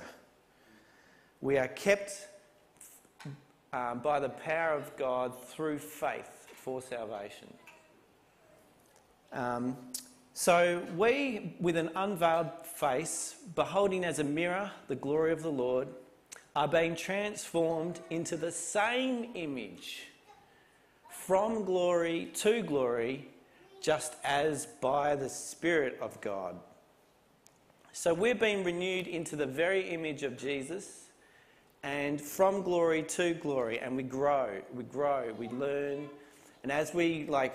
We 1.41 1.59
are 1.59 1.69
kept 1.69 2.29
um, 3.73 4.01
by 4.01 4.21
the 4.21 4.29
power 4.29 4.75
of 4.75 4.97
God 4.97 5.33
through 5.49 5.79
faith 5.79 6.47
for 6.55 6.81
salvation. 6.81 7.53
Um, 9.33 9.77
so 10.35 10.83
we, 10.97 11.55
with 11.61 11.77
an 11.77 11.91
unveiled 11.95 12.51
face, 12.65 13.37
beholding 13.55 14.05
as 14.05 14.19
a 14.19 14.25
mirror 14.25 14.71
the 14.89 14.95
glory 14.95 15.33
of 15.33 15.43
the 15.43 15.51
Lord, 15.51 15.89
are 16.55 16.69
being 16.69 16.95
transformed 16.95 18.01
into 18.11 18.37
the 18.37 18.53
same 18.53 19.31
image 19.35 20.05
from 21.11 21.65
glory 21.65 22.31
to 22.35 22.62
glory, 22.62 23.29
just 23.83 24.15
as 24.25 24.67
by 24.81 25.17
the 25.17 25.29
Spirit 25.29 25.99
of 26.01 26.19
God. 26.21 26.57
So 27.93 28.15
we're 28.15 28.35
being 28.35 28.65
renewed 28.65 29.07
into 29.07 29.37
the 29.37 29.47
very 29.47 29.91
image 29.91 30.23
of 30.23 30.39
Jesus 30.39 31.09
and 31.83 32.21
from 32.21 32.62
glory 32.62 33.03
to 33.03 33.35
glory, 33.35 33.81
and 33.81 33.97
we 33.97 34.05
grow, 34.05 34.61
we 34.73 34.85
grow, 34.85 35.35
we 35.37 35.49
learn. 35.49 36.09
And 36.62 36.71
as 36.71 36.95
we 36.95 37.27
like, 37.27 37.55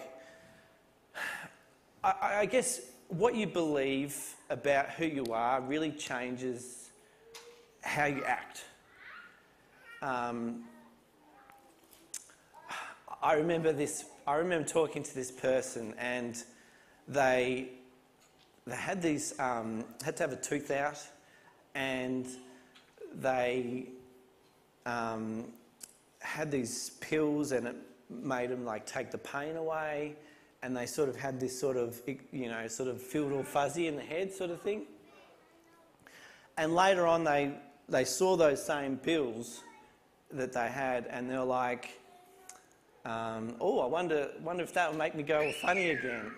I, 2.03 2.39
I 2.41 2.45
guess 2.45 2.81
what 3.07 3.35
you 3.35 3.47
believe 3.47 4.35
about 4.49 4.89
who 4.89 5.05
you 5.05 5.25
are 5.31 5.61
really 5.61 5.91
changes 5.91 6.89
how 7.81 8.05
you 8.05 8.23
act. 8.25 8.65
Um, 10.01 10.65
I 13.21 13.33
remember 13.33 13.73
this. 13.73 14.05
I 14.27 14.35
remember 14.35 14.67
talking 14.67 15.01
to 15.01 15.15
this 15.15 15.31
person, 15.31 15.95
and 15.97 16.41
they 17.07 17.69
they 18.67 18.75
had 18.75 19.01
these 19.01 19.37
um, 19.39 19.85
had 20.03 20.17
to 20.17 20.23
have 20.23 20.33
a 20.33 20.35
tooth 20.35 20.69
out, 20.69 20.99
and 21.73 22.27
they 23.15 23.85
um, 24.85 25.45
had 26.19 26.51
these 26.51 26.91
pills, 27.01 27.53
and 27.53 27.67
it 27.67 27.75
made 28.09 28.51
them 28.51 28.65
like 28.65 28.85
take 28.85 29.09
the 29.09 29.17
pain 29.17 29.55
away, 29.55 30.15
and 30.61 30.77
they 30.77 30.85
sort 30.85 31.09
of 31.09 31.15
had 31.15 31.39
this 31.39 31.59
sort 31.59 31.75
of 31.75 31.99
you 32.31 32.49
know 32.49 32.67
sort 32.67 32.87
of 32.87 33.01
feel 33.01 33.33
all 33.33 33.43
fuzzy 33.43 33.87
in 33.87 33.95
the 33.95 34.03
head 34.03 34.31
sort 34.31 34.51
of 34.51 34.61
thing. 34.61 34.83
And 36.55 36.75
later 36.75 37.07
on, 37.07 37.23
they 37.23 37.55
they 37.89 38.03
saw 38.03 38.37
those 38.37 38.63
same 38.63 38.97
pills 38.97 39.61
that 40.29 40.53
they 40.53 40.67
had, 40.67 41.07
and 41.07 41.31
they 41.31 41.37
were 41.37 41.43
like, 41.43 41.97
um, 43.07 43.55
"Oh, 43.59 43.79
I 43.79 43.85
wonder 43.85 44.31
wonder 44.41 44.63
if 44.63 44.73
that 44.73 44.91
will 44.91 44.97
make 44.97 45.15
me 45.15 45.23
go 45.23 45.51
funny 45.61 45.91
again." 45.91 46.31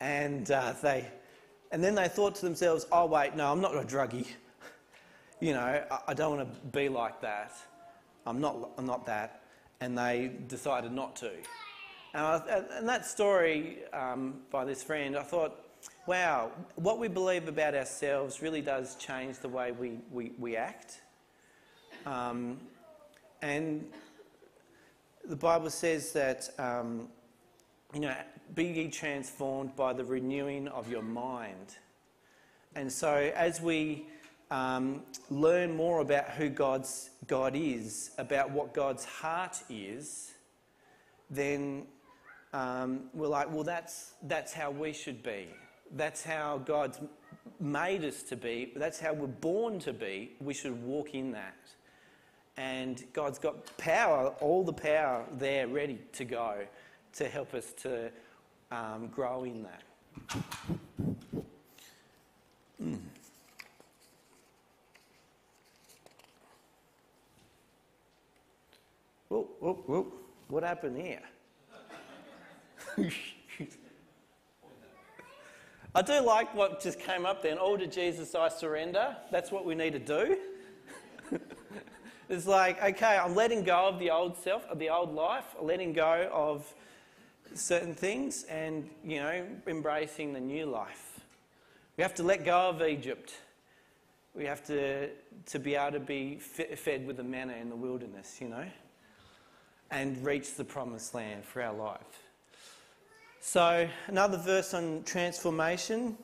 And 0.00 0.50
uh, 0.50 0.74
they, 0.82 1.06
and 1.72 1.82
then 1.82 1.94
they 1.94 2.08
thought 2.08 2.34
to 2.36 2.42
themselves, 2.42 2.86
"Oh, 2.92 3.06
wait, 3.06 3.36
no, 3.36 3.50
I'm 3.50 3.60
not 3.60 3.74
a 3.74 3.82
druggie. 3.82 4.26
you 5.40 5.52
know, 5.52 5.60
I, 5.60 5.98
I 6.08 6.14
don't 6.14 6.36
want 6.36 6.52
to 6.52 6.60
be 6.68 6.88
like 6.88 7.20
that. 7.22 7.52
I'm 8.26 8.40
not, 8.40 8.70
I'm 8.76 8.86
not 8.86 9.06
that." 9.06 9.42
And 9.80 9.96
they 9.96 10.32
decided 10.48 10.92
not 10.92 11.14
to. 11.16 11.30
And, 12.14 12.26
I, 12.26 12.62
and 12.72 12.88
that 12.88 13.06
story 13.06 13.78
um, 13.92 14.40
by 14.50 14.64
this 14.64 14.82
friend, 14.82 15.16
I 15.16 15.22
thought, 15.22 15.64
wow, 16.06 16.50
what 16.76 16.98
we 16.98 17.06
believe 17.06 17.48
about 17.48 17.74
ourselves 17.74 18.42
really 18.42 18.62
does 18.62 18.96
change 18.96 19.38
the 19.38 19.48
way 19.48 19.72
we, 19.72 19.98
we, 20.10 20.32
we 20.38 20.56
act. 20.56 21.00
Um, 22.06 22.58
and 23.42 23.84
the 25.28 25.36
Bible 25.36 25.68
says 25.68 26.12
that, 26.12 26.48
um, 26.58 27.08
you 27.92 28.00
know, 28.00 28.14
be 28.54 28.64
ye 28.64 28.88
transformed 28.88 29.76
by 29.76 29.92
the 29.92 30.04
renewing 30.04 30.68
of 30.68 30.90
your 30.90 31.02
mind. 31.02 31.76
And 32.74 32.90
so 32.90 33.30
as 33.36 33.60
we 33.60 34.06
um, 34.50 35.02
learn 35.28 35.76
more 35.76 36.00
about 36.00 36.30
who 36.30 36.48
God's, 36.48 37.10
God 37.26 37.54
is, 37.54 38.12
about 38.16 38.50
what 38.50 38.72
God's 38.72 39.04
heart 39.04 39.62
is, 39.68 40.32
then 41.28 41.86
um, 42.54 43.10
we're 43.12 43.28
like, 43.28 43.52
well, 43.52 43.64
that's, 43.64 44.14
that's 44.22 44.54
how 44.54 44.70
we 44.70 44.94
should 44.94 45.22
be. 45.22 45.48
That's 45.94 46.22
how 46.22 46.62
God's 46.64 47.00
made 47.60 48.02
us 48.02 48.22
to 48.24 48.36
be. 48.36 48.72
That's 48.76 48.98
how 48.98 49.12
we're 49.12 49.26
born 49.26 49.78
to 49.80 49.92
be. 49.92 50.30
We 50.40 50.54
should 50.54 50.82
walk 50.82 51.14
in 51.14 51.32
that. 51.32 51.56
And 52.58 53.04
God's 53.12 53.38
got 53.38 53.78
power, 53.78 54.34
all 54.40 54.64
the 54.64 54.72
power 54.72 55.24
there 55.38 55.68
ready 55.68 56.00
to 56.14 56.24
go 56.24 56.66
to 57.12 57.28
help 57.28 57.54
us 57.54 57.72
to 57.82 58.10
um, 58.72 59.06
grow 59.14 59.44
in 59.44 59.62
that. 59.62 59.82
Mm. 62.82 62.98
Whoa, 69.28 69.48
whoa, 69.60 69.74
whoa. 69.86 70.12
What 70.48 70.64
happened 70.64 70.96
here? 70.96 71.22
I 75.94 76.02
do 76.02 76.20
like 76.20 76.52
what 76.56 76.82
just 76.82 76.98
came 76.98 77.24
up 77.24 77.40
then. 77.40 77.58
All 77.58 77.78
to 77.78 77.86
Jesus 77.86 78.34
I 78.34 78.48
surrender. 78.48 79.16
That's 79.30 79.52
what 79.52 79.64
we 79.64 79.76
need 79.76 79.92
to 79.92 80.00
do. 80.00 80.38
it's 82.28 82.46
like, 82.46 82.82
okay, 82.82 83.18
I'm 83.22 83.34
letting 83.34 83.64
go 83.64 83.88
of 83.88 83.98
the 83.98 84.10
old 84.10 84.36
self, 84.36 84.66
of 84.66 84.78
the 84.78 84.90
old 84.90 85.14
life, 85.14 85.44
letting 85.60 85.92
go 85.92 86.28
of 86.32 86.74
certain 87.54 87.94
things 87.94 88.44
and, 88.44 88.88
you 89.02 89.20
know, 89.20 89.46
embracing 89.66 90.32
the 90.32 90.40
new 90.40 90.66
life. 90.66 91.20
We 91.96 92.02
have 92.02 92.14
to 92.16 92.22
let 92.22 92.44
go 92.44 92.68
of 92.68 92.82
Egypt. 92.82 93.32
We 94.34 94.44
have 94.44 94.64
to, 94.66 95.08
to 95.46 95.58
be 95.58 95.74
able 95.74 95.92
to 95.92 96.00
be 96.00 96.36
fed 96.36 97.06
with 97.06 97.16
the 97.16 97.24
manna 97.24 97.54
in 97.54 97.70
the 97.70 97.76
wilderness, 97.76 98.38
you 98.40 98.48
know, 98.48 98.66
and 99.90 100.22
reach 100.24 100.54
the 100.54 100.64
promised 100.64 101.14
land 101.14 101.44
for 101.44 101.62
our 101.62 101.74
life. 101.74 102.22
So, 103.40 103.88
another 104.06 104.36
verse 104.36 104.74
on 104.74 105.02
transformation. 105.04 106.18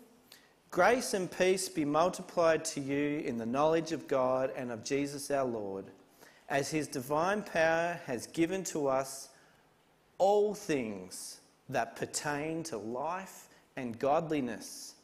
Grace 0.74 1.14
and 1.14 1.30
peace 1.30 1.68
be 1.68 1.84
multiplied 1.84 2.64
to 2.64 2.80
you 2.80 3.20
in 3.20 3.38
the 3.38 3.46
knowledge 3.46 3.92
of 3.92 4.08
God 4.08 4.50
and 4.56 4.72
of 4.72 4.82
Jesus 4.82 5.30
our 5.30 5.44
Lord, 5.44 5.84
as 6.48 6.68
his 6.68 6.88
divine 6.88 7.44
power 7.44 8.00
has 8.06 8.26
given 8.26 8.64
to 8.64 8.88
us 8.88 9.28
all 10.18 10.52
things 10.52 11.38
that 11.68 11.94
pertain 11.94 12.64
to 12.64 12.76
life 12.76 13.46
and 13.76 13.96
godliness, 14.00 14.96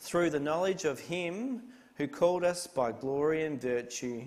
through 0.00 0.30
the 0.30 0.40
knowledge 0.40 0.86
of 0.86 0.98
him 0.98 1.60
who 1.96 2.08
called 2.08 2.42
us 2.42 2.66
by 2.66 2.90
glory 2.90 3.44
and 3.44 3.60
virtue, 3.60 4.24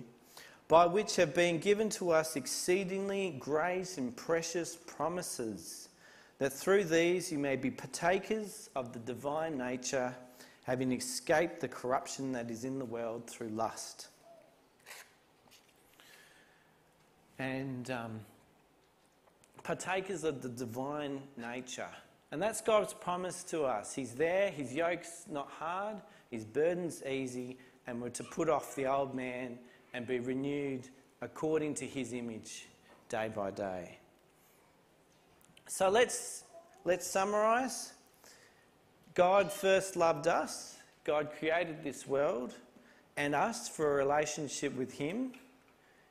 by 0.68 0.86
which 0.86 1.16
have 1.16 1.34
been 1.34 1.58
given 1.58 1.88
to 1.88 2.12
us 2.12 2.36
exceedingly 2.36 3.34
great 3.40 3.98
and 3.98 4.14
precious 4.14 4.76
promises 4.86 5.88
that 6.38 6.52
through 6.52 6.84
these 6.84 7.32
you 7.32 7.38
may 7.38 7.56
be 7.56 7.72
partakers 7.72 8.70
of 8.76 8.92
the 8.92 9.00
divine 9.00 9.58
nature, 9.58 10.14
having 10.66 10.90
escaped 10.90 11.60
the 11.60 11.68
corruption 11.68 12.32
that 12.32 12.50
is 12.50 12.64
in 12.64 12.80
the 12.80 12.84
world 12.84 13.24
through 13.30 13.50
lust. 13.50 14.08
And 17.38 17.88
um, 17.88 18.20
partakers 19.62 20.24
of 20.24 20.42
the 20.42 20.48
divine 20.48 21.22
nature. 21.36 21.86
And 22.32 22.42
that's 22.42 22.60
God's 22.60 22.92
promise 22.92 23.44
to 23.44 23.62
us. 23.62 23.94
He's 23.94 24.14
there, 24.14 24.50
His 24.50 24.74
yoke's 24.74 25.26
not 25.30 25.48
hard, 25.48 25.98
His 26.32 26.44
burden's 26.44 27.00
easy, 27.04 27.58
and 27.86 28.02
we're 28.02 28.08
to 28.08 28.24
put 28.24 28.48
off 28.48 28.74
the 28.74 28.86
old 28.86 29.14
man 29.14 29.60
and 29.94 30.04
be 30.04 30.18
renewed 30.18 30.88
according 31.22 31.74
to 31.74 31.86
His 31.86 32.12
image 32.12 32.66
day 33.08 33.30
by 33.32 33.52
day. 33.52 33.98
So 35.68 35.90
let's, 35.90 36.42
let's 36.84 37.06
summarize. 37.06 37.92
God 39.16 39.50
first 39.50 39.96
loved 39.96 40.28
us, 40.28 40.76
God 41.02 41.30
created 41.38 41.82
this 41.82 42.06
world 42.06 42.52
and 43.16 43.34
us 43.34 43.66
for 43.66 43.94
a 43.94 44.04
relationship 44.04 44.76
with 44.76 44.92
Him. 44.92 45.32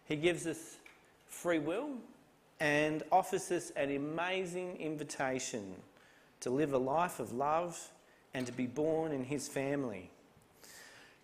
He 0.06 0.18
gives 0.18 0.48
us 0.48 0.78
free 1.28 1.60
will 1.60 1.92
and 2.60 3.04
offers 3.12 3.52
us 3.52 3.72
an 3.76 3.96
amazing 3.96 4.78
invitation 4.78 5.76
to 6.40 6.50
live 6.50 6.74
a 6.74 6.78
life 6.78 7.20
of 7.20 7.32
love 7.32 7.80
and 8.34 8.48
to 8.48 8.52
be 8.52 8.66
born 8.66 9.12
in 9.12 9.24
His 9.24 9.48
family. 9.48 10.10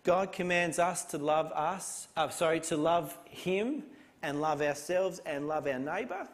God 0.04 0.32
commands 0.32 0.78
us 0.78 1.04
to 1.06 1.18
love 1.18 1.50
us, 1.52 2.06
uh, 2.16 2.28
sorry, 2.28 2.60
to 2.60 2.76
love 2.76 3.18
Him 3.28 3.82
and 4.22 4.40
love 4.40 4.62
ourselves 4.62 5.20
and 5.26 5.48
love 5.48 5.66
our 5.66 5.80
neighbour 5.80 6.28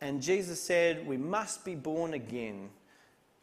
and 0.00 0.22
Jesus 0.22 0.60
said, 0.60 1.06
We 1.06 1.16
must 1.16 1.64
be 1.64 1.74
born 1.74 2.14
again. 2.14 2.70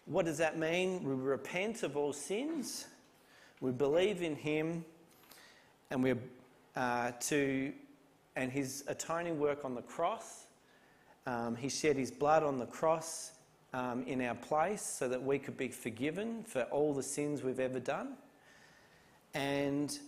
What 0.08 0.24
does 0.24 0.38
that 0.38 0.58
mean? 0.58 1.04
We 1.04 1.14
repent 1.14 1.84
of 1.84 1.98
all 1.98 2.14
sins, 2.14 2.88
we 3.60 3.72
believe 3.72 4.22
in 4.22 4.38
Him, 4.38 4.86
and 5.92 6.02
we're 6.02 6.18
uh, 6.78 7.12
to, 7.20 7.74
and 8.38 8.50
His 8.50 8.86
atoning 8.88 9.38
work 9.38 9.66
on 9.66 9.76
the 9.76 9.82
cross. 9.82 10.46
Um, 11.26 11.58
he 11.58 11.68
shed 11.68 11.98
His 11.98 12.10
blood 12.10 12.44
on 12.44 12.58
the 12.58 12.66
cross 12.66 13.34
um, 13.74 14.04
in 14.08 14.22
our 14.22 14.36
place 14.36 14.82
so 14.82 15.10
that 15.10 15.22
we 15.22 15.40
could 15.40 15.58
be 15.58 15.68
forgiven 15.68 16.42
for 16.44 16.62
all 16.64 16.94
the 16.94 17.04
sins 17.04 17.44
we've 17.44 17.60
ever 17.60 17.82
done. 17.82 18.14
And 19.34 20.00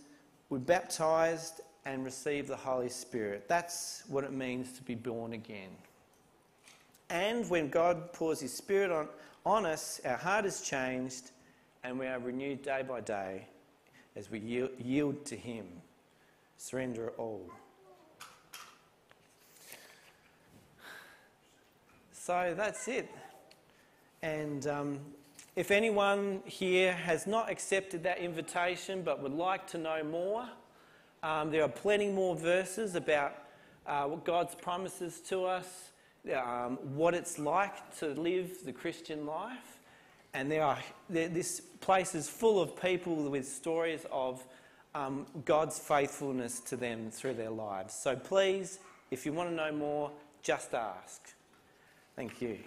we're 0.48 0.58
baptized 0.58 1.60
and 1.84 2.06
receive 2.06 2.46
the 2.46 2.56
Holy 2.56 2.88
Spirit. 2.88 3.48
That's 3.48 4.04
what 4.08 4.24
it 4.24 4.32
means 4.32 4.72
to 4.72 4.82
be 4.82 4.94
born 4.94 5.34
again. 5.34 5.70
And 7.10 7.48
when 7.50 7.68
God 7.68 8.14
pours 8.14 8.40
His 8.40 8.54
Spirit 8.54 8.90
on, 8.90 9.06
on 9.44 9.66
us, 9.66 10.00
our 10.04 10.16
heart 10.16 10.44
is 10.44 10.60
changed 10.60 11.30
and 11.82 11.98
we 11.98 12.06
are 12.06 12.18
renewed 12.18 12.62
day 12.62 12.82
by 12.86 13.00
day 13.00 13.46
as 14.16 14.30
we 14.30 14.38
yield, 14.38 15.24
to 15.26 15.36
Him, 15.36 15.66
surrender 16.56 17.12
all. 17.16 17.48
So 22.12 22.54
that's 22.56 22.86
it. 22.88 23.08
And 24.22 24.66
um, 24.66 25.00
if 25.56 25.70
anyone 25.70 26.42
here 26.44 26.92
has 26.92 27.26
not 27.26 27.50
accepted 27.50 28.02
that 28.02 28.18
invitation 28.18 29.02
but 29.02 29.22
would 29.22 29.32
like 29.32 29.66
to 29.68 29.78
know 29.78 30.02
more, 30.04 30.48
um, 31.22 31.50
there 31.50 31.62
are 31.62 31.68
plenty 31.68 32.10
more 32.10 32.36
verses 32.36 32.94
about 32.94 33.32
uh, 33.86 34.04
what 34.04 34.24
God's 34.24 34.54
promises 34.54 35.20
to 35.28 35.44
us, 35.44 35.89
um, 36.34 36.78
what 36.94 37.14
it's 37.14 37.38
like 37.38 37.96
to 37.98 38.08
live 38.08 38.64
the 38.64 38.72
Christian 38.72 39.26
life. 39.26 39.78
And 40.34 40.50
there 40.50 40.62
are, 40.62 40.78
there, 41.08 41.28
this 41.28 41.60
place 41.80 42.14
is 42.14 42.28
full 42.28 42.60
of 42.60 42.80
people 42.80 43.16
with 43.28 43.48
stories 43.48 44.06
of 44.12 44.44
um, 44.94 45.26
God's 45.44 45.78
faithfulness 45.78 46.60
to 46.60 46.76
them 46.76 47.10
through 47.10 47.34
their 47.34 47.50
lives. 47.50 47.94
So 47.94 48.16
please, 48.16 48.78
if 49.10 49.26
you 49.26 49.32
want 49.32 49.50
to 49.50 49.54
know 49.54 49.72
more, 49.72 50.10
just 50.42 50.74
ask. 50.74 51.34
Thank 52.16 52.40
you. 52.40 52.58